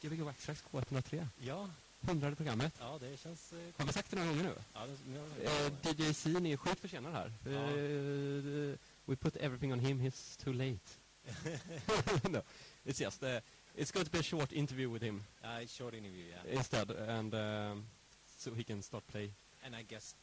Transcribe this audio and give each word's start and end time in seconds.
Gbg 0.00 0.20
Waxtracks 0.24 0.62
K103. 0.72 1.26
Ja, 1.40 1.68
Hundrade 2.00 2.36
programmet. 2.36 2.72
ja 2.80 2.98
det 3.00 3.16
känns... 3.16 3.52
Eh, 3.52 3.58
Har 3.76 3.86
vi 3.86 3.92
sagt 3.92 4.10
det 4.10 4.16
några 4.16 4.28
gånger 4.28 4.42
nu? 4.44 4.54
ja, 4.74 4.86
det, 4.86 4.96
nu, 5.12 5.20
Uh, 5.44 6.08
DJ 6.08 6.12
Scene 6.12 6.48
är 6.52 6.56
sjukt 6.56 6.80
försenad 6.80 7.12
här. 7.12 7.32
Ja. 7.44 7.50
Eh, 7.50 8.78
we 9.06 9.16
put 9.16 9.36
everything 9.36 9.72
on 9.72 9.80
him, 9.80 10.00
he's 10.00 10.44
too 10.44 10.52
late. 10.52 10.90
no, 12.30 12.42
it's 12.84 13.00
just, 13.00 13.22
uh, 13.22 13.28
it's 13.76 13.90
going 13.92 14.04
to 14.06 14.10
be 14.12 14.18
a 14.18 14.22
short 14.22 14.52
interview 14.52 14.88
with 14.92 15.02
him 15.02 15.22
uh, 15.44 15.66
short 15.66 15.94
interview, 15.94 16.24
yeah. 16.24 16.56
instead, 16.56 16.90
and 16.90 17.34
um, 17.34 17.84
so 18.38 18.50
he 18.54 18.64
can 18.64 18.82
start 18.82 19.06
play. 19.06 19.30
And 19.64 19.76
I 19.76 19.82
guess 19.82 20.14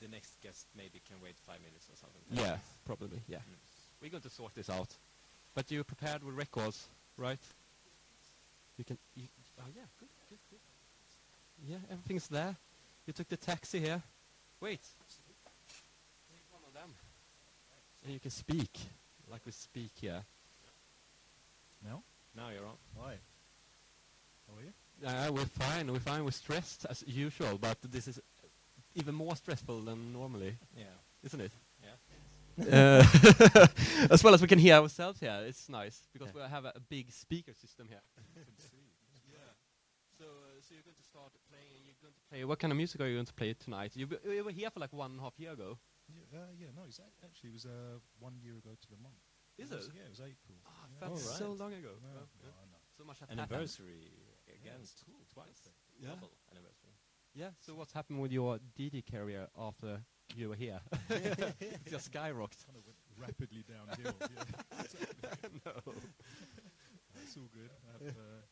the 0.00 0.08
next 0.08 0.40
guest 0.42 0.66
maybe 0.76 1.00
can 1.08 1.20
wait 1.22 1.36
five 1.46 1.60
minutes 1.60 1.88
or 1.88 1.96
something. 1.96 2.22
Yeah, 2.30 2.58
probably, 2.84 3.20
yeah. 3.28 3.38
Mm. 3.38 3.56
We're 4.02 4.10
going 4.10 4.22
to 4.22 4.30
sort 4.30 4.54
this 4.54 4.68
out. 4.68 4.88
But 5.54 5.70
you 5.70 5.84
prepared 5.84 6.24
with 6.24 6.34
records, 6.36 6.88
right? 7.16 7.38
You 8.80 8.84
can, 8.84 8.96
you, 9.14 9.24
oh 9.58 9.64
yeah, 9.76 9.82
good, 9.98 10.08
good, 10.30 10.38
good. 10.48 10.58
Yeah, 11.68 11.76
everything's 11.92 12.28
there. 12.28 12.56
You 13.06 13.12
took 13.12 13.28
the 13.28 13.36
taxi 13.36 13.78
here. 13.78 14.02
Wait. 14.58 14.80
Take 16.30 16.46
one 16.50 16.62
of 16.66 16.72
them. 16.72 16.88
And 18.04 18.14
you 18.14 18.18
can 18.18 18.30
speak, 18.30 18.70
like 19.30 19.42
we 19.44 19.52
speak 19.52 19.90
here. 20.00 20.22
No? 21.86 22.02
Now 22.34 22.48
you're 22.48 22.64
on. 22.64 22.76
Hi. 23.02 23.16
How 24.48 24.58
are 24.58 24.62
you? 24.62 24.72
Uh, 25.28 25.30
we're 25.30 25.44
fine, 25.44 25.92
we're 25.92 25.98
fine, 26.00 26.24
we're 26.24 26.30
stressed 26.30 26.86
as 26.88 27.04
usual, 27.06 27.58
but 27.60 27.76
this 27.82 28.08
is 28.08 28.18
even 28.94 29.14
more 29.14 29.36
stressful 29.36 29.82
than 29.82 30.10
normally, 30.14 30.56
Yeah. 30.74 30.84
isn't 31.22 31.40
it? 31.42 31.52
Yeah. 32.56 33.04
Uh, 33.54 33.66
as 34.10 34.22
well 34.22 34.34
as 34.34 34.40
we 34.42 34.48
can 34.48 34.58
hear 34.58 34.74
ourselves 34.76 35.20
here, 35.20 35.40
it's 35.46 35.68
nice 35.68 36.08
because 36.12 36.28
Yeah. 36.34 36.44
we 36.44 36.50
have 36.50 36.64
a, 36.64 36.72
a 36.76 36.80
big 36.80 37.10
speaker 37.12 37.54
system 37.54 37.88
here. 37.88 38.02
yeah. 39.32 39.38
So, 40.18 40.24
uh, 40.24 40.60
so 40.60 40.74
you're 40.74 40.82
going 40.84 40.96
to 40.96 41.02
start 41.02 41.32
playing. 41.48 41.84
You're 41.86 41.96
going 42.02 42.14
to 42.14 42.20
play. 42.28 42.44
What 42.44 42.58
kind 42.58 42.70
of 42.72 42.76
music 42.76 43.00
are 43.00 43.06
you 43.08 43.14
going 43.16 43.26
to 43.26 43.32
play 43.34 43.54
tonight? 43.54 43.92
You, 43.94 44.06
b- 44.06 44.18
you 44.24 44.44
were 44.44 44.50
here 44.52 44.70
for 44.70 44.80
like 44.80 44.92
one 44.92 45.12
and 45.12 45.20
a 45.20 45.22
half 45.22 45.38
year 45.38 45.52
ago. 45.52 45.78
Yeah, 46.08 46.40
uh, 46.40 46.52
yeah 46.58 46.66
no, 46.76 46.82
it's 46.86 46.98
ac- 47.00 47.20
actually 47.24 47.50
it 47.50 47.52
was 47.54 47.66
uh, 47.66 47.98
one 48.18 48.34
year 48.42 48.56
ago 48.58 48.70
to 48.76 48.88
the 48.90 48.96
month. 49.02 49.22
Is 49.58 49.70
was- 49.70 49.86
it? 49.86 49.92
Yeah, 49.96 50.04
it 50.04 50.10
was 50.10 50.20
April. 50.20 50.58
Ah, 50.66 50.70
yeah. 50.90 50.98
felt 51.00 51.12
Alright. 51.22 51.38
so 51.38 51.52
long 51.52 51.72
ago. 51.72 51.92
No, 52.02 52.08
Oh, 52.12 52.26
no, 52.42 52.50
yeah. 52.50 52.70
no. 52.72 52.78
So 52.96 53.04
much 53.04 53.18
has 53.20 53.28
happened. 53.28 53.40
Anniversary 53.40 54.10
again. 54.52 54.78
it's 54.82 54.94
cool. 55.06 55.24
Twice. 55.32 55.70
Yeah. 55.98 56.08
Double 56.10 56.30
anniversary. 56.50 56.92
Yeah. 57.34 57.50
So 57.60 57.74
what's 57.74 57.92
happened 57.92 58.20
with 58.20 58.32
your 58.32 58.58
DD 58.76 59.04
career 59.10 59.48
after 59.56 60.02
you 60.36 60.48
were 60.50 60.54
here? 60.54 60.80
it 61.10 61.80
just 61.90 62.12
skyrocketed. 62.12 62.66
Kind 62.66 62.78
of 62.78 62.84
went 62.86 62.98
rapidly 63.18 63.64
downhill. 63.66 64.14
yeah. 64.20 65.48
no. 65.66 65.72
Uh, 65.72 66.00
it's 67.22 67.36
all 67.36 67.48
good. 67.52 67.70
I 67.88 67.92
have 67.92 68.16
uh, 68.16 68.42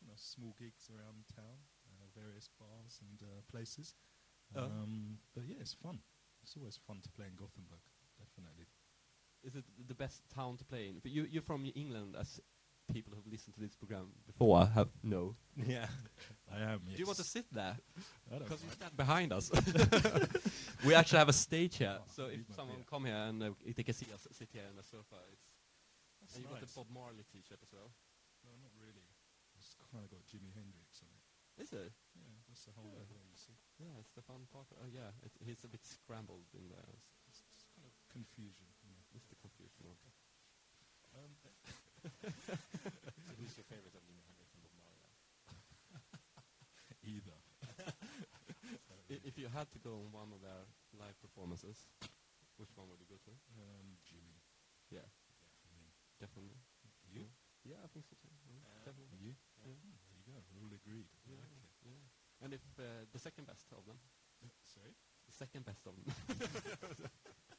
you 0.00 0.08
know, 0.08 0.16
small 0.16 0.54
gigs 0.58 0.88
around 0.90 1.24
town, 1.34 1.58
uh, 1.88 2.06
various 2.18 2.48
bars 2.58 3.00
and 3.00 3.28
uh, 3.28 3.40
places. 3.50 3.94
Oh. 4.56 4.64
Um, 4.64 5.18
but 5.34 5.44
yeah, 5.46 5.56
it's 5.60 5.74
fun. 5.74 5.98
It's 6.42 6.56
always 6.56 6.78
fun 6.86 7.00
to 7.02 7.10
play 7.10 7.26
in 7.26 7.36
Gothenburg. 7.36 7.80
Definitely. 8.18 8.66
Is 9.42 9.56
it 9.56 9.64
the 9.88 9.94
best 9.94 10.22
town 10.34 10.56
to 10.58 10.64
play 10.64 10.88
in? 10.88 11.00
But 11.02 11.12
you, 11.12 11.26
you're 11.30 11.42
from 11.42 11.70
England, 11.74 12.16
as 12.18 12.40
people 12.92 13.12
who've 13.14 13.30
listened 13.32 13.54
to 13.54 13.60
this 13.60 13.74
program 13.74 14.12
before 14.26 14.66
have 14.66 14.88
no. 15.02 15.34
Yeah. 15.56 15.86
I 16.52 16.60
am. 16.72 16.80
Do 16.86 16.98
you 16.98 17.06
want 17.06 17.18
to 17.18 17.24
sit 17.24 17.46
there? 17.52 17.76
Because 18.30 18.62
you 18.62 18.70
stand 18.70 18.96
behind 18.96 19.32
us. 19.32 19.50
we 20.86 20.94
actually 20.94 21.18
have 21.18 21.28
a 21.30 21.36
stage 21.36 21.78
here, 21.78 21.96
Oh, 21.98 22.04
so 22.10 22.22
if 22.26 22.42
someone 22.54 22.82
beer. 22.82 22.90
come 22.90 23.04
here 23.06 23.16
and 23.26 23.42
uh, 23.42 23.50
they 23.64 23.82
can 23.82 23.94
see 23.94 24.06
us 24.14 24.26
sit 24.30 24.50
here 24.52 24.66
on 24.68 24.76
the 24.76 24.82
sofa, 24.84 25.18
it's. 25.32 25.46
That's 26.20 26.34
and 26.36 26.44
you 26.44 26.50
got 26.50 26.60
the. 26.62 26.70
Bob 26.74 26.88
Marley 26.92 27.24
T-shirt 27.32 27.58
as 27.62 27.70
well. 27.72 27.90
No, 28.44 28.50
not 28.62 28.72
really. 28.80 29.04
It's 29.58 29.74
kind 29.92 30.04
of 30.04 30.10
got 30.10 30.22
Jimi 30.30 30.50
Hendrix 30.54 31.00
on 31.04 31.10
it. 31.14 31.24
Is 31.62 31.70
it? 31.70 31.90
Yeah, 32.18 32.34
that's 32.50 32.64
the 32.66 32.74
whole 32.74 32.90
Yeah. 32.90 33.02
idea, 33.06 33.22
you 33.30 33.38
see. 33.38 33.54
Yeah, 33.78 33.94
it's 34.02 34.10
the 34.14 34.22
fun 34.26 34.46
part. 34.50 34.66
Oh 34.78 34.88
yeah, 34.90 35.10
it, 35.22 35.30
he's 35.42 35.62
a 35.64 35.70
bit 35.70 35.82
scrambled 35.86 36.50
in 36.54 36.66
there. 36.70 36.90
It's, 37.30 37.42
It's 37.54 37.66
kind 37.74 37.86
of 37.86 37.94
confusion. 38.10 38.66
You 38.82 38.90
know. 38.94 39.02
it's 39.14 39.26
the 39.30 39.38
confusion. 39.38 39.86
Of 39.86 39.94
Um, 40.02 40.13
So 42.04 43.32
who's 43.40 43.56
your 43.56 43.64
favorite 43.64 43.94
of 43.96 44.02
Jimi 44.04 44.20
Hendrix 44.28 44.52
and 44.54 44.62
Bob 44.62 44.72
Marley? 44.76 45.00
either. 47.04 47.38
I- 49.10 49.20
if 49.24 49.36
you 49.38 49.48
had 49.48 49.70
to 49.72 49.78
go 49.78 50.00
on 50.04 50.12
one 50.12 50.32
of 50.32 50.40
their 50.40 50.64
live 50.98 51.16
performances, 51.20 51.76
which 52.56 52.70
one 52.76 52.88
would 52.88 53.00
you 53.00 53.06
go 53.08 53.16
to? 53.24 53.32
Um, 53.60 53.96
Jimi. 54.04 54.36
Yeah, 54.90 55.00
Yeah, 55.00 55.48
for 55.64 55.68
me. 55.72 55.88
definitely. 56.20 56.56
You? 57.12 57.24
Yeah, 57.64 57.76
I 57.84 57.88
think 57.88 58.04
so 58.04 58.16
too. 58.20 58.28
Mm, 58.28 58.60
Uh, 58.64 58.84
definitely. 58.84 59.16
You? 59.20 59.32
Yeah. 59.60 59.72
Hmm, 59.72 59.96
there 60.08 60.16
you 60.20 60.24
go. 60.28 60.36
We're 60.52 60.62
all 60.64 60.72
agreed. 60.74 61.08
I 61.26 61.30
Yeah, 61.32 61.40
like 61.40 61.72
yeah. 61.84 62.04
And 62.44 62.52
if 62.52 62.64
uh, 62.78 63.04
the 63.12 63.18
second 63.18 63.46
best 63.46 63.72
of 63.72 63.84
them, 63.86 63.96
Sorry? 64.74 64.92
the 65.26 65.32
second 65.32 65.64
best 65.64 65.86
of 65.86 65.94
them. 65.96 66.04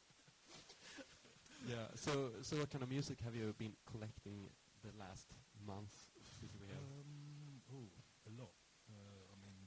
yeah. 1.76 1.92
So, 1.92 2.32
so 2.40 2.56
what 2.56 2.72
kind 2.72 2.80
of 2.80 2.88
music 2.88 3.20
have 3.20 3.36
you 3.36 3.52
been 3.60 3.76
collecting 3.84 4.48
the 4.80 4.92
last 4.96 5.28
month 5.60 5.92
since 6.40 6.56
we 6.56 6.64
have? 6.72 6.80
Um, 6.80 7.60
oh, 7.68 7.88
a 8.24 8.32
lot. 8.32 8.56
Uh, 8.88 9.28
I 9.28 9.36
mean, 9.44 9.60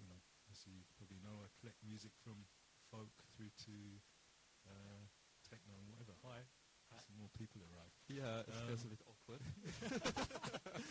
you 0.00 0.08
know, 0.08 0.16
as 0.48 0.64
you 0.64 0.80
probably 0.96 1.20
know, 1.20 1.44
I 1.44 1.52
collect 1.60 1.76
music 1.84 2.16
from 2.24 2.48
folk 2.88 3.12
through 3.36 3.52
to 3.68 3.76
uh, 4.64 5.04
techno 5.44 5.76
and 5.76 5.92
whatever. 5.92 6.16
Hi. 6.24 6.40
Some 6.96 7.20
more 7.20 7.28
people 7.36 7.60
arrive. 7.68 7.92
yeah, 8.08 8.40
it 8.40 8.56
feels 8.64 8.80
a 8.80 8.88
um, 8.88 8.94
bit 8.96 9.02
awkward. 9.04 9.42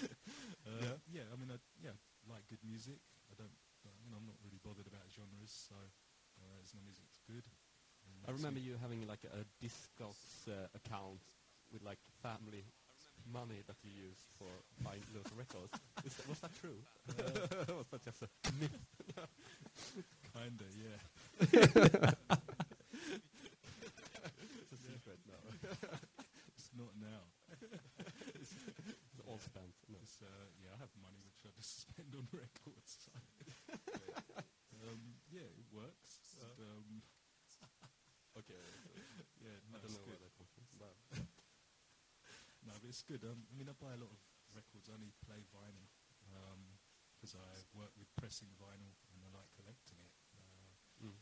Uh, 0.66 0.98
yeah. 1.14 1.22
I 1.30 1.38
mean, 1.38 1.54
I, 1.54 1.62
yeah, 1.78 1.94
like 2.26 2.42
good 2.50 2.60
music. 2.66 2.98
I 3.30 3.38
don't, 3.38 3.54
you 4.02 4.10
know, 4.10 4.18
I'm 4.18 4.26
not 4.26 4.42
really 4.42 4.58
bothered 4.66 4.90
about 4.90 5.06
genres, 5.14 5.54
so 5.54 5.78
uh, 5.78 6.58
as 6.66 6.74
long 6.74 6.90
as 6.90 6.98
it's 6.98 7.22
good. 7.30 7.46
I 8.28 8.32
remember 8.32 8.60
you 8.60 8.76
having 8.82 9.06
like 9.08 9.24
a 9.26 9.46
Discogs 9.64 10.48
uh, 10.50 10.68
account 10.76 11.20
with 11.72 11.84
like 11.84 12.00
family 12.22 12.64
money 13.32 13.62
that 13.68 13.78
you 13.84 13.92
used 14.10 14.26
for 14.38 14.50
buying 14.84 15.02
of 15.16 15.26
records. 15.38 15.74
Is 16.06 16.14
that, 16.16 16.30
was 16.30 16.40
that 16.40 16.54
true? 16.62 16.78
was 17.78 17.88
that 17.92 18.04
just 18.06 18.22
a 18.24 18.28
myth? 18.60 18.78
Kinda, 20.34 20.66
yeah. 20.78 20.98
It's 24.62 24.74
a 24.74 24.78
secret 24.78 25.20
now. 25.28 25.42
It's 26.58 26.72
not 26.74 26.92
now. 26.98 27.24
it's 28.42 29.22
all 29.28 29.38
spent. 29.40 29.76
No. 29.92 30.00
It's, 30.02 30.18
uh, 30.24 30.28
yeah, 30.60 30.74
I 30.76 30.80
have 30.82 30.90
money 31.00 31.20
which 31.24 31.40
I 31.46 31.52
just 31.56 31.86
spend 31.88 32.10
on 32.18 32.26
records. 32.34 32.98
So. 33.06 33.12
yeah. 33.92 34.42
Um, 34.90 35.20
yeah, 35.32 35.46
it 35.46 35.68
works. 35.72 36.40
Uh. 36.42 36.64
um, 36.64 37.04
Okay. 38.40 38.60
yeah, 39.40 39.56
no, 39.72 39.80
I 39.80 39.80
don't 39.80 39.88
it's 39.88 39.96
know 39.96 40.04
good. 40.04 40.20
where 40.20 40.28
that 40.28 40.36
comes 40.36 40.52
from. 40.52 40.66
but- 40.76 41.00
No, 42.68 42.74
but 42.82 42.85
it's 42.96 43.04
good. 43.04 43.28
Um, 43.28 43.44
I 43.52 43.54
mean, 43.60 43.68
I 43.68 43.76
buy 43.76 43.92
a 43.92 44.00
lot 44.00 44.08
of 44.08 44.24
records. 44.56 44.88
I 44.88 44.96
only 44.96 45.12
play 45.20 45.44
vinyl 45.52 45.92
because 47.20 47.36
I 47.36 47.52
work 47.76 47.92
with 48.00 48.08
pressing 48.16 48.56
vinyl 48.56 48.96
and 49.12 49.20
I 49.20 49.28
like 49.36 49.52
collecting 49.52 50.00
it. 50.00 50.16
Uh, 50.32 51.04
Mm. 51.04 51.20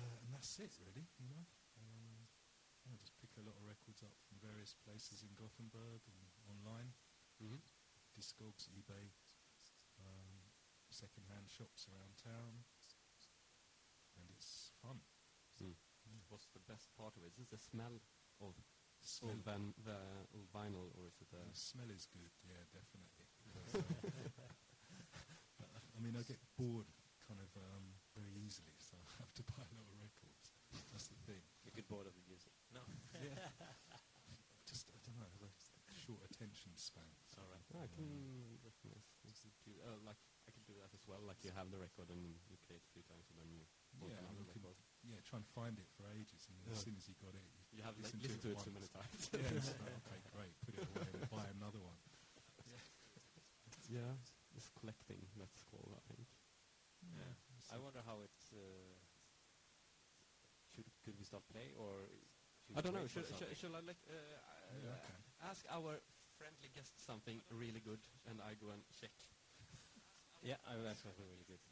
uh, 0.00 0.16
and 0.24 0.32
that's 0.32 0.56
it, 0.64 0.72
really. 0.80 1.04
You 1.20 1.28
know, 1.28 1.44
um, 1.76 2.24
I 2.88 2.96
just 2.96 3.12
pick 3.20 3.36
a 3.36 3.44
lot 3.44 3.52
of 3.60 3.64
records 3.68 4.00
up 4.00 4.16
from 4.24 4.40
various 4.40 4.72
places 4.72 5.20
in 5.20 5.34
Gothenburg 5.36 6.00
and 6.08 6.32
online. 6.48 6.94
Mhm. 7.36 7.60
Discogs, 8.16 8.64
eBay, 8.72 9.12
um, 10.00 10.52
second-hand 10.88 11.50
shops 11.50 11.86
around 11.88 12.16
town, 12.16 12.64
and 14.16 14.30
it's 14.30 14.72
fun. 14.80 15.04
Mm. 15.60 15.76
What's 16.28 16.48
the 16.48 16.60
best 16.60 16.88
part 16.96 17.16
of 17.16 17.24
it? 17.24 17.32
Is 17.36 17.40
it 17.40 17.50
the 17.50 17.58
smell 17.58 18.00
of 18.40 18.56
Smell, 19.02 19.34
old, 19.34 19.74
the 19.82 19.98
vinyl, 20.54 20.94
or 20.94 21.10
is 21.10 21.18
it 21.18 21.26
the? 21.34 21.42
the 21.42 21.58
smell 21.58 21.90
is 21.90 22.06
good, 22.06 22.30
yeah, 22.46 22.62
definitely. 22.70 23.26
But, 23.50 23.66
I 25.94 25.98
mean, 25.98 26.14
I 26.14 26.22
get 26.22 26.38
bored 26.54 26.86
kind 27.26 27.42
of 27.42 27.50
um, 27.58 27.98
very 28.14 28.30
easily, 28.38 28.74
so 28.78 28.94
I 28.94 29.10
have 29.26 29.32
to 29.38 29.42
buy 29.54 29.66
a 29.66 29.74
lot 29.74 29.86
of 29.90 29.96
records. 29.98 30.54
That's 30.94 31.10
the 31.10 31.18
thing. 31.26 31.42
You 31.66 31.74
get 31.74 31.90
bored 31.90 32.06
of 32.06 32.14
the 32.14 32.24
music. 32.30 32.54
No. 32.70 32.82
Yeah. 33.18 33.42
Just 34.70 34.88
I 34.94 34.98
don't 35.04 35.18
know, 35.18 35.26
I 35.26 35.34
have 35.34 35.44
a 35.44 35.52
short 35.92 36.22
attention 36.30 36.72
span. 36.78 37.10
so, 37.26 37.42
All 37.42 37.50
right. 37.50 37.66
I 37.76 37.90
can 37.90 38.06
recognize. 38.62 39.04
Do, 39.66 39.74
uh, 39.82 39.98
like 40.06 40.18
I 40.46 40.50
can 40.54 40.62
do 40.66 40.74
that 40.78 40.90
as 40.94 41.02
well. 41.06 41.22
Like 41.22 41.42
you 41.42 41.50
have 41.54 41.70
the 41.70 41.78
record 41.78 42.10
and 42.10 42.22
you 42.50 42.56
play 42.66 42.78
it 42.78 42.84
a 42.86 42.90
few 42.94 43.02
times 43.06 43.26
and 43.30 43.38
then 43.38 43.50
you 43.50 43.58
want 43.58 43.70
yeah, 44.00 44.16
another 44.24 44.40
you 44.40 44.48
can, 44.52 44.62
record. 44.64 44.78
yeah, 45.04 45.20
try 45.28 45.36
and 45.42 45.48
find 45.52 45.76
it 45.78 45.88
for 45.96 46.08
ages, 46.16 46.42
and 46.48 46.56
Yeah. 46.64 46.72
as 46.72 46.80
soon 46.84 46.96
as 46.96 47.04
you 47.08 47.14
got 47.20 47.34
it, 47.36 47.44
you, 47.72 47.80
You 47.80 47.82
have 47.84 47.96
like, 48.00 48.12
listen 48.12 48.20
listened 48.24 48.42
to 48.46 48.50
it 48.52 48.56
once. 48.56 48.64
too 48.66 48.74
many 48.76 48.88
times. 48.88 49.22
yeah, 49.36 49.56
it's 49.58 49.72
like, 49.80 49.96
okay, 50.06 50.18
great, 50.32 50.54
put 50.64 50.72
it 50.78 50.84
away 50.92 51.08
and 51.12 51.22
buy 51.30 51.44
another 51.56 51.80
one. 51.84 51.98
yeah, 53.96 54.12
it's 54.56 54.68
collecting. 54.78 55.20
That's 55.36 55.62
called, 55.68 55.92
I 55.92 56.02
think. 56.08 56.24
Yeah. 57.18 57.34
it's 57.58 57.68
I 57.72 57.76
wonder 57.82 58.00
how 58.06 58.22
it. 58.24 58.36
Uh, 58.54 58.94
should 60.72 60.88
could 61.04 61.16
we 61.18 61.24
stop 61.24 61.44
play 61.52 61.72
or? 61.76 62.08
Should 62.66 62.76
I 62.76 62.80
don't 62.80 62.94
know. 62.94 63.02
wait 63.04 63.10
Should, 63.12 63.26
should, 63.36 63.52
should 63.58 63.74
I 63.74 63.82
like 63.84 64.00
uh, 64.08 64.14
Yeah, 64.80 64.88
uh, 64.88 64.96
okay. 65.02 65.50
ask 65.50 65.60
our 65.68 65.98
friendly 66.38 66.70
guest 66.72 66.94
something 67.04 67.42
really 67.50 67.80
good, 67.84 68.00
and 68.30 68.40
I 68.40 68.54
go 68.54 68.70
and 68.72 68.82
check. 69.00 69.12
Yeah, 70.42 70.58
I 70.66 70.74
will 70.74 70.88
ask 70.90 71.02
something 71.06 71.22
really 71.30 71.46
good. 71.46 71.62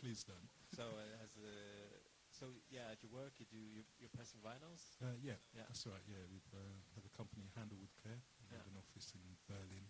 Please 0.00 0.24
don't. 0.24 0.48
So 0.72 0.96
uh, 0.96 1.22
as 1.24 1.36
uh, 1.36 2.00
so 2.32 2.56
yeah, 2.72 2.88
at 2.88 3.04
your 3.04 3.12
work 3.12 3.36
you 3.36 3.44
do 3.44 3.60
you, 3.60 3.84
you're 4.00 4.12
pressing 4.16 4.40
vinyls. 4.40 4.96
Uh, 5.04 5.12
yeah, 5.20 5.36
Yeah. 5.52 5.68
that's 5.68 5.84
right. 5.84 6.00
Yeah, 6.08 6.24
we 6.32 6.40
uh, 6.56 6.56
have 6.96 7.04
a 7.04 7.12
company, 7.12 7.52
Handle 7.52 7.76
with 7.76 7.92
Care. 8.00 8.16
We 8.40 8.56
have 8.56 8.64
an 8.64 8.80
office 8.80 9.12
in 9.12 9.20
Berlin, 9.44 9.84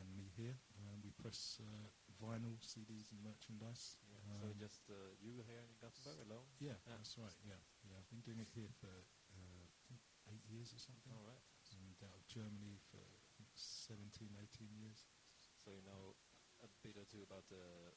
and 0.00 0.08
me 0.16 0.32
here. 0.32 0.56
Um, 0.80 1.04
we 1.04 1.12
press 1.12 1.60
uh, 1.60 1.92
vinyl, 2.16 2.56
CDs, 2.64 3.12
and 3.12 3.20
merchandise. 3.20 4.00
Yeah. 4.08 4.24
so 4.40 4.48
Um, 4.48 4.56
just 4.56 4.88
uh, 4.88 5.12
you 5.20 5.44
here 5.44 5.60
in 5.68 5.76
Gothenburg 5.76 6.16
alone. 6.24 6.48
Yeah, 6.56 6.80
Yeah. 6.88 6.96
that's 6.96 7.12
right. 7.20 7.36
Yeah, 7.44 7.60
yeah. 7.84 8.00
I've 8.00 8.08
been 8.08 8.24
doing 8.24 8.40
it 8.40 8.48
here 8.56 8.72
for 8.80 8.88
uh, 9.36 9.64
eight 10.32 10.48
years 10.48 10.72
or 10.72 10.80
something, 10.80 11.12
All 11.12 11.28
right. 11.28 11.44
and 11.76 11.92
out 12.08 12.16
of 12.16 12.24
Germany 12.24 12.80
for 12.88 13.04
I 13.04 13.30
think 13.36 13.52
17, 13.52 14.32
18 14.32 14.72
years. 14.80 15.04
So 15.60 15.76
you 15.76 15.84
know 15.84 16.16
a 16.64 16.68
bit 16.80 16.96
or 16.96 17.04
two 17.04 17.20
about 17.20 17.44
the 17.52 17.92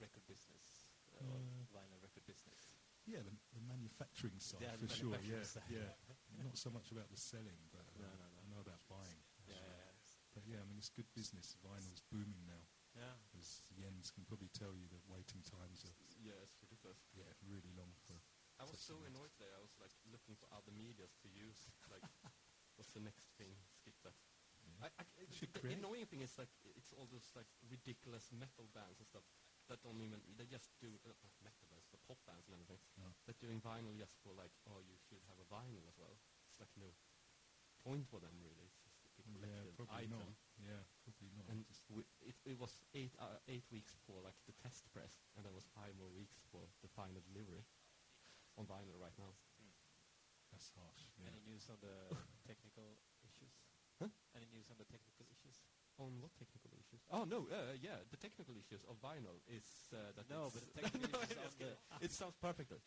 record 0.00 0.24
business, 0.26 0.88
uh, 1.16 1.24
or 1.24 1.38
Uh, 1.40 1.64
vinyl 1.72 2.00
record 2.02 2.24
business. 2.26 2.70
Yeah, 3.06 3.22
the, 3.22 3.30
the 3.54 3.62
manufacturing 3.62 4.34
side 4.42 4.62
Yeah, 4.66 4.74
for 4.76 4.90
the 4.90 4.94
sure. 4.98 5.14
Yeah, 5.22 5.42
side. 5.46 5.62
yeah. 5.70 5.94
Not 6.42 6.58
so 6.58 6.70
much 6.74 6.90
about 6.90 7.06
the 7.08 7.16
selling, 7.16 7.58
but 7.70 7.86
uh, 7.94 8.02
No, 8.02 8.10
no, 8.10 8.26
no. 8.34 8.40
I 8.42 8.46
know 8.50 8.60
about 8.60 8.82
buying. 8.90 9.22
Yeah, 9.46 9.54
yeah, 9.62 9.94
But 10.34 10.42
yeah, 10.44 10.58
I 10.58 10.66
mean 10.66 10.78
it's 10.78 10.90
good 10.90 11.06
business. 11.14 11.54
Vinyl's 11.62 12.02
booming 12.10 12.42
now. 12.44 12.66
yeah. 12.98 13.14
As 13.38 13.62
Jens 13.78 14.10
can 14.10 14.26
probably 14.26 14.50
tell 14.50 14.74
you, 14.74 14.90
the 14.90 14.98
waiting 15.06 15.40
times 15.46 15.86
are 15.86 15.94
Yeah, 16.18 16.34
it's 16.42 16.58
ridiculous. 16.58 16.98
yeah 17.14 17.30
really 17.46 17.70
long 17.78 17.94
for. 18.10 18.18
I 18.58 18.64
was 18.66 18.80
so 18.82 18.98
Such 18.98 19.12
annoyed 19.12 19.30
today. 19.38 19.52
I 19.54 19.60
was 19.62 19.76
like 19.78 19.92
looking 20.10 20.34
for 20.34 20.48
other 20.50 20.72
medias 20.74 21.14
to 21.22 21.28
use. 21.30 21.68
Like, 21.92 22.02
what's 22.76 22.90
the 22.96 23.04
next 23.04 23.30
thing? 23.38 23.54
Skip 23.70 23.94
that. 24.02 24.16
I, 24.82 24.90
I, 24.98 25.04
it- 25.22 25.30
the 25.30 25.60
create- 25.62 25.78
annoying 25.78 26.04
thing 26.10 26.20
is 26.26 26.34
like 26.36 26.50
it's 26.74 26.90
all 26.92 27.06
those 27.06 27.30
like 27.38 27.46
ridiculous 27.70 28.28
metal 28.34 28.66
bands 28.74 28.98
and 28.98 29.06
stuff 29.06 29.22
that 29.68 29.82
don't 29.82 29.98
even 30.02 30.20
they 30.38 30.46
just 30.46 30.70
do 30.78 30.88
uh, 31.06 31.12
not 31.22 31.34
metal 31.42 31.66
bands, 31.70 31.86
the 31.90 32.00
pop 32.06 32.18
bands 32.26 32.46
and 32.46 32.54
everything. 32.54 32.78
Yeah. 32.98 33.10
That 33.26 33.38
doing 33.42 33.58
vinyl 33.62 33.94
just 33.98 34.16
for 34.22 34.32
like 34.36 34.54
oh 34.70 34.80
you 34.84 34.94
should 35.08 35.22
have 35.26 35.38
a 35.42 35.48
vinyl 35.50 35.82
as 35.90 35.96
well. 35.98 36.14
It's 36.50 36.60
like 36.62 36.70
no 36.78 36.90
point 37.82 38.06
for 38.06 38.18
them 38.22 38.34
really. 38.42 38.70
It's 38.86 38.98
just 39.02 39.18
a 39.20 39.22
Yeah, 39.42 39.66
probably 39.78 40.06
item. 40.06 40.18
not. 40.22 40.34
Yeah, 40.58 40.82
probably 41.04 41.30
not. 41.34 41.46
And 41.52 41.66
Just- 41.68 41.84
we, 41.90 42.02
it, 42.24 42.36
it 42.46 42.56
was 42.58 42.80
eight 42.94 43.12
uh, 43.18 43.38
eight 43.50 43.66
weeks 43.70 43.94
for 44.06 44.22
like 44.22 44.38
the 44.46 44.54
test 44.62 44.86
press, 44.94 45.26
and 45.36 45.42
there 45.44 45.52
was 45.54 45.66
five 45.74 45.92
more 45.98 46.10
weeks 46.14 46.38
for 46.50 46.62
the 46.82 46.88
final 46.92 47.20
delivery 47.32 47.62
on 48.56 48.64
vinyl 48.66 48.96
right 48.98 49.14
now. 49.18 49.34
that's 50.52 50.70
harsh. 50.78 51.10
Yeah. 51.20 51.28
Any 51.34 51.42
news 51.44 51.66
on 51.68 51.76
the 51.82 51.92
technical 52.48 52.96
issues? 53.26 53.52
Huh? 54.00 54.08
Any 54.36 54.46
news 54.52 54.68
on 54.70 54.76
the 54.80 54.88
technical 54.88 55.26
issues? 55.28 55.60
On 55.98 56.12
what 56.20 56.32
technical 56.36 56.72
issues? 56.92 57.08
Oh 57.12 57.24
no, 57.24 57.46
uh, 57.50 57.74
yeah, 57.80 57.98
the 58.10 58.16
technical 58.16 58.54
issues 58.58 58.84
of 58.88 58.96
vinyl 59.00 59.38
is 59.48 59.64
uh, 59.92 60.12
that 60.16 60.28
No, 60.30 60.46
it's- 60.48 60.54
but 60.54 60.62
the 60.74 60.82
technical 60.82 61.20
issues 61.26 61.38
I'm 61.38 61.46
of 61.46 61.58
the- 61.58 62.04
it 62.04 62.12
sounds 62.12 62.36
perfectly. 62.40 62.78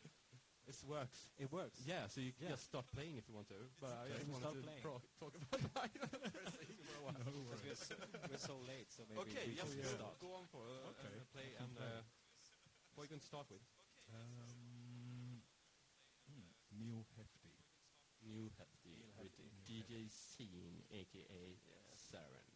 It 0.69 0.77
works. 0.85 1.17
It 1.41 1.49
works. 1.51 1.81
Yeah, 1.81 2.05
so 2.13 2.21
you 2.21 2.29
can 2.31 2.45
Yeah. 2.45 2.53
just 2.53 2.69
start 2.69 2.85
playing 2.93 3.17
if 3.17 3.25
you 3.27 3.33
want 3.33 3.49
to. 3.49 3.57
But 3.81 3.89
I 3.89 4.05
Okay. 4.05 4.21
just 4.21 4.29
wanted 4.29 4.45
Start 4.45 4.55
to 4.55 4.61
playing. 4.69 4.83
pro- 4.85 5.01
talk 5.17 5.33
about 5.33 5.61
vinyl 5.81 6.05
for 6.13 6.41
a 6.45 6.51
second 6.53 6.77
for 6.85 6.93
a 6.93 7.03
while. 7.09 7.17
No 7.25 7.33
Because 7.49 7.63
we're 7.65 7.81
so, 7.89 7.95
we're 8.29 8.37
so 8.53 8.55
late, 8.69 8.89
so 8.93 9.01
maybe 9.09 9.21
Okay, 9.25 9.45
we 9.49 9.57
yes, 9.57 9.65
should 9.65 9.81
go, 9.81 9.97
start. 9.97 10.15
go 10.21 10.29
on 10.37 10.45
for 10.53 10.61
uh, 10.69 10.93
Okay, 10.93 11.09
uh, 11.09 11.25
play 11.33 11.49
can 11.57 11.65
and 11.65 11.73
play. 11.73 11.89
uh, 11.89 12.01
what 12.93 13.01
are 13.01 13.05
you 13.09 13.13
going 13.17 13.23
to 13.25 13.31
start 13.33 13.47
with? 13.49 13.65
Um, 14.13 15.41
hmm, 16.29 16.49
Neal 16.77 17.01
Hefti. 17.17 17.55
New 18.21 18.51
Hefty 18.61 18.93
Neil 18.93 19.09
with 19.25 19.33
Hefti. 19.41 19.49
DJ 19.65 20.05
Seen, 20.11 20.83
aka 20.93 21.57
Saren. 21.97 22.48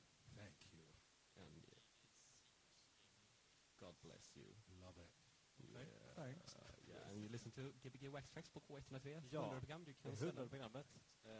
Bless 4.03 4.35
you. 4.37 4.45
Love 4.81 5.03
it. 5.03 5.09
Yeah, 5.57 6.15
Thanks. 6.15 6.55
uh, 6.55 6.61
yeah, 6.89 7.09
and 7.09 7.17
you 7.21 7.29
listen 7.29 7.51
to 7.51 7.61
Gbg 7.81 8.09
Wax 8.11 8.29
Tracks 8.29 8.49
på 8.49 8.59
K103. 8.59 9.21
Ja, 9.31 9.59
program. 9.59 9.83
Du 9.83 9.93
kan 9.93 10.11
Det 10.11 10.17
ställa 10.17 10.31
Hundradprogrammet. 10.31 10.87
Eh, 11.23 11.31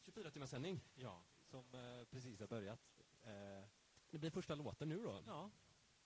24 0.00 0.30
timmars 0.30 0.50
sändning. 0.50 0.80
ja, 0.94 1.22
som 1.44 1.74
eh, 1.74 2.04
precis 2.04 2.40
har 2.40 2.46
börjat. 2.46 2.80
Eh, 3.22 3.64
Det 4.10 4.18
blir 4.18 4.30
första 4.30 4.54
låten 4.54 4.88
nu 4.88 5.02
då, 5.02 5.22
ja, 5.26 5.50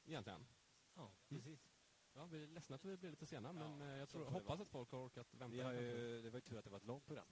egentligen. 0.05 0.47
ja, 0.95 1.13
precis. 1.29 1.69
Ja, 2.15 2.25
vi 2.27 2.43
är 2.43 2.47
ledsna 2.47 2.77
att 2.77 2.85
vi 2.85 2.97
blir 2.97 3.11
lite 3.11 3.27
sena, 3.27 3.53
men 3.53 3.81
Ja, 3.81 3.87
eh, 3.93 3.99
jag 3.99 4.09
tror, 4.09 4.25
hoppas 4.25 4.61
att 4.61 4.69
folk 4.69 4.91
har 4.91 4.99
orkat 5.07 5.35
vänta. 5.35 5.49
Vi 5.49 5.61
har 5.61 5.73
ju, 5.73 6.23
det 6.23 6.31
var 6.31 6.37
ju 6.37 6.41
tur 6.41 6.59
att 6.59 6.65
det 6.65 6.71
var 6.71 6.77
ett 6.79 6.85
långt 6.85 7.07
program. 7.07 7.27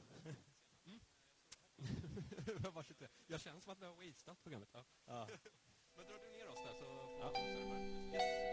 Varsågod. 2.75 3.09
Jag 3.27 3.41
känner 3.41 3.61
som 3.61 3.73
att 3.73 3.81
vi 3.83 3.87
har 3.87 3.95
wastat 4.07 4.43
programmet. 4.43 4.69
Ja. 4.73 4.85
Ja. 5.05 5.29
Men 5.97 6.07
drar 6.07 6.19
du 6.25 6.29
ner 6.39 6.49
oss 6.49 6.63
där 6.65 6.75
så 6.79 6.85
får 6.85 7.01
Ja. 7.21 7.29
Yes. 8.15 8.51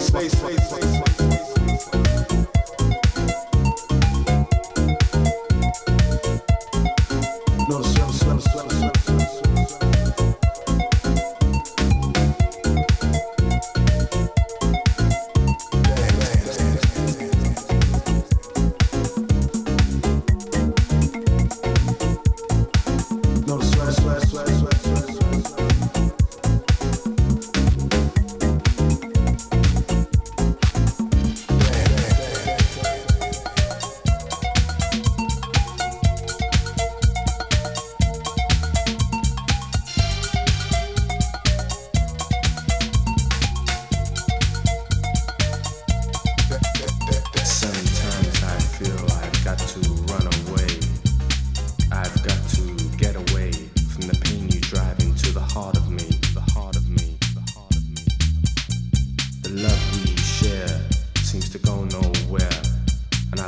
space, 0.00 0.32
space, 0.32 0.32
space, 0.32 0.70
space. 0.70 0.83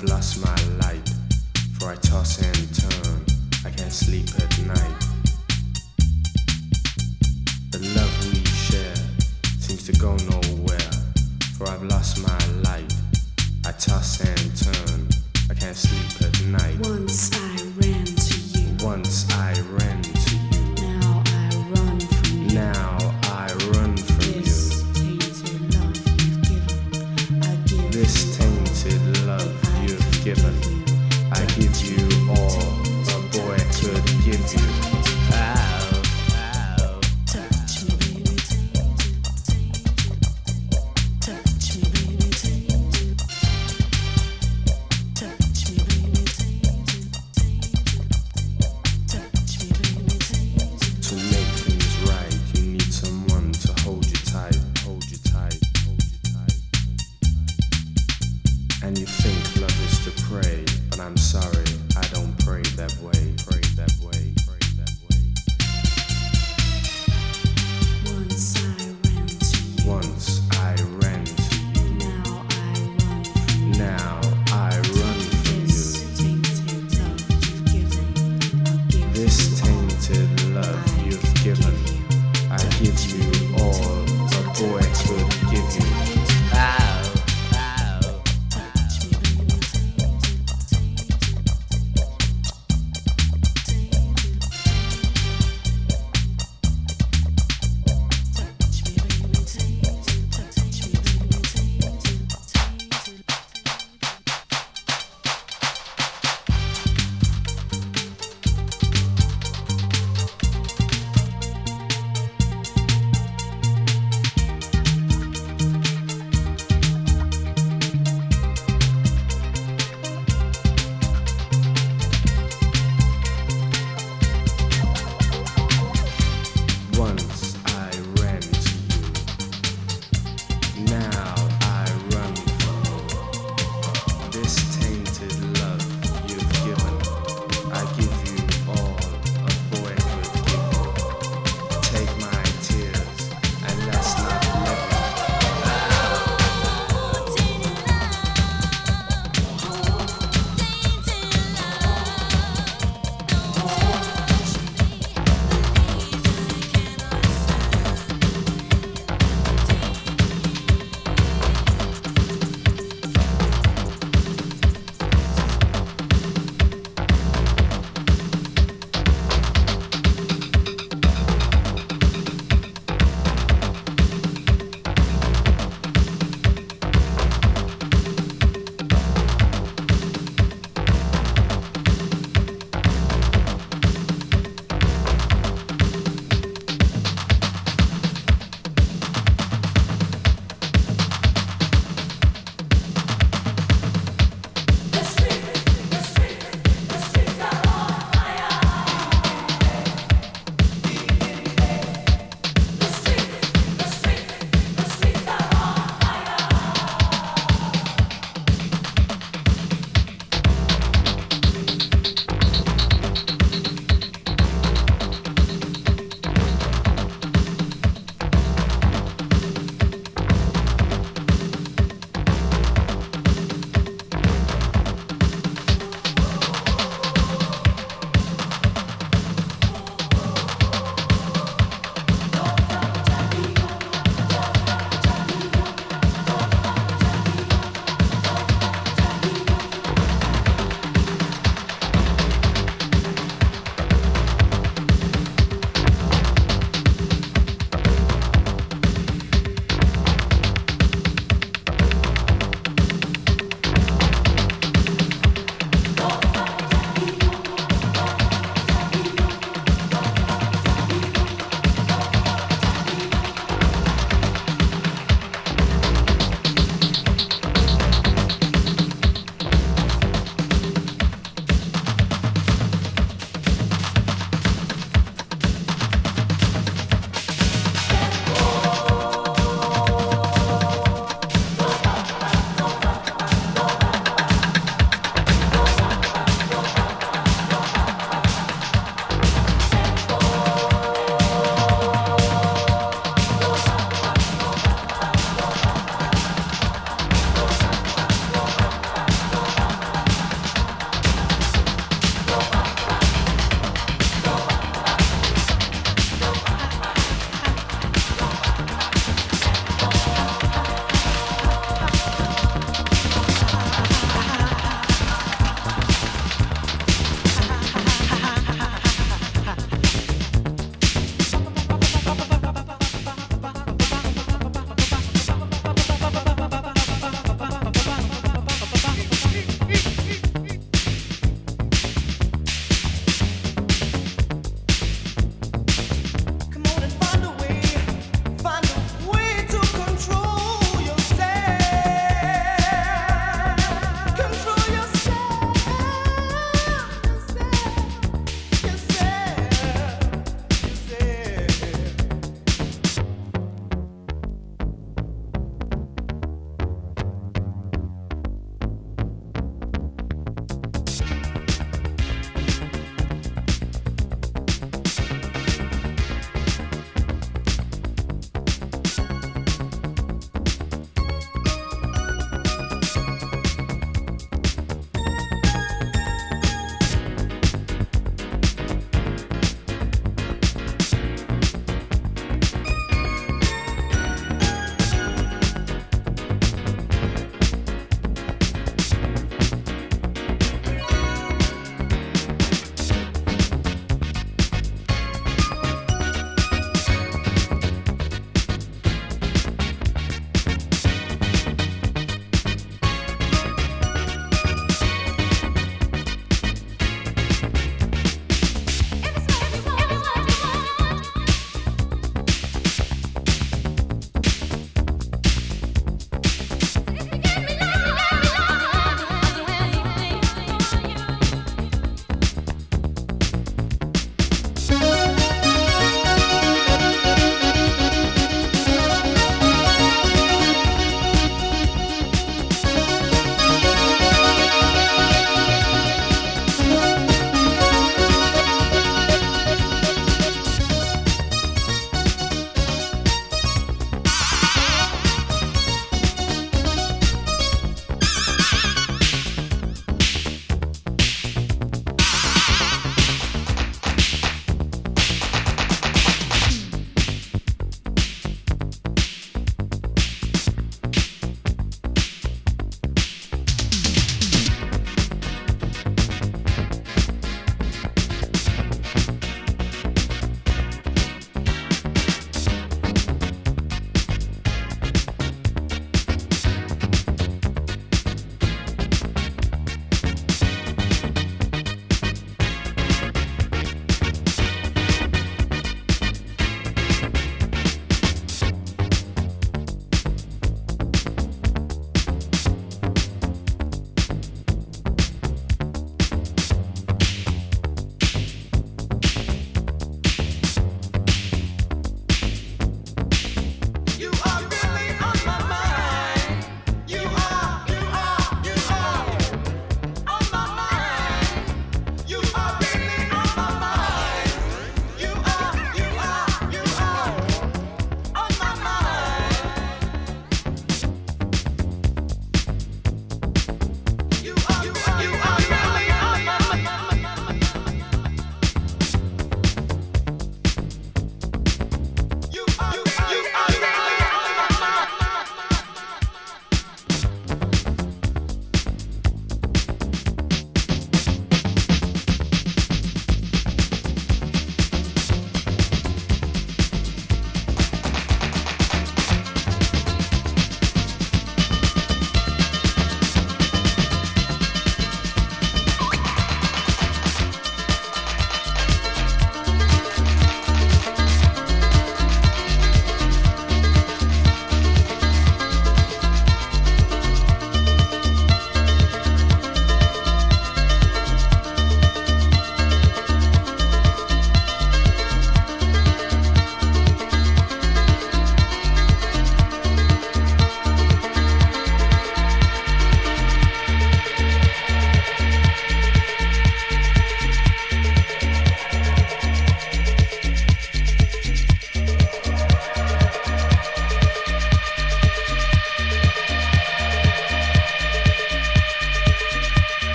I've 0.00 0.08
lost 0.08 0.42
my 0.42 0.62
light, 0.78 1.10
for 1.78 1.90
I 1.90 1.94
toss 1.96 2.40
and 2.40 2.74
turn, 2.74 3.22
I 3.66 3.70
can't 3.70 3.92
sleep 3.92 4.28
at 4.38 4.58
night. 4.60 5.00
The 7.70 7.80
love 7.94 8.32
we 8.32 8.42
share 8.46 8.94
seems 9.58 9.84
to 9.84 9.92
go 10.00 10.16
nowhere, 10.16 10.90
for 11.58 11.68
I've 11.68 11.82
lost 11.82 12.22
my 12.22 12.46
light, 12.62 12.90
I 13.66 13.72
toss 13.72 14.20
and 14.20 14.56
turn, 14.56 15.06
I 15.50 15.54
can't 15.54 15.76
sleep 15.76 16.26
at 16.26 16.46
night. 16.46 16.78
Once 16.78 17.30
I 17.34 17.62
ran 17.82 18.06
to 18.06 18.38
you. 18.58 18.76
Once 18.82 19.30
I 19.32 19.52
ran. 19.72 19.99